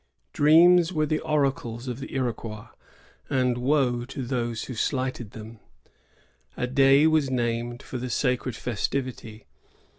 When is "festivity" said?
8.55-9.45